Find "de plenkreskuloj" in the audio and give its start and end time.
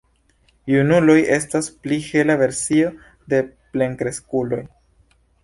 3.35-4.65